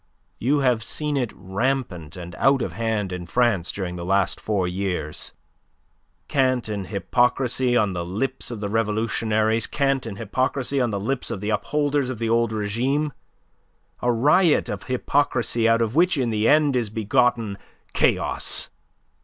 You 0.39 0.61
have 0.61 0.83
seen 0.83 1.15
it 1.15 1.31
rampant 1.35 2.17
and 2.17 2.33
out 2.39 2.63
of 2.63 2.71
hand 2.71 3.11
in 3.11 3.27
France 3.27 3.71
during 3.71 3.97
the 3.97 4.05
past 4.07 4.41
four 4.41 4.67
years 4.67 5.31
cant 6.27 6.67
and 6.69 6.87
hypocrisy 6.87 7.77
on 7.77 7.93
the 7.93 8.03
lips 8.03 8.49
of 8.49 8.61
the 8.61 8.67
revolutionaries, 8.69 9.67
cant 9.67 10.07
and 10.07 10.17
hypocrisy 10.17 10.81
on 10.81 10.89
the 10.89 10.99
lips 10.99 11.29
of 11.29 11.39
the 11.39 11.51
upholders 11.51 12.09
of 12.09 12.17
the 12.17 12.29
old 12.31 12.51
regime; 12.51 13.13
a 14.01 14.11
riot 14.11 14.69
of 14.69 14.85
hypocrisy 14.85 15.69
out 15.69 15.83
of 15.83 15.93
which 15.95 16.17
in 16.17 16.31
the 16.31 16.47
end 16.49 16.75
is 16.75 16.89
begotten 16.89 17.59
chaos. 17.93 18.71